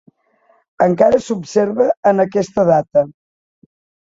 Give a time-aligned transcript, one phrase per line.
[0.85, 3.05] Encara s'observa en aquesta data.